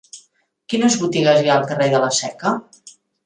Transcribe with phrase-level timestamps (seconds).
[0.73, 2.57] Quines botigues hi ha al carrer de la Seca?